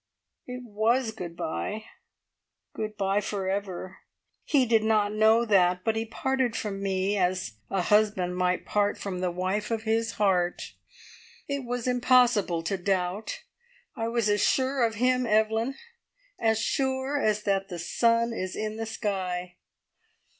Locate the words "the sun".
17.69-18.33